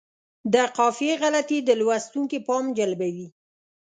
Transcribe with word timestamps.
د 0.53 0.55
قافیې 0.77 1.13
غلطي 1.21 1.59
د 1.67 1.69
لوستونکي 1.79 2.39
پام 2.47 2.63
جلبوي. 2.77 3.27